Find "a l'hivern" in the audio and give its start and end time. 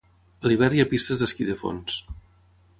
0.45-0.77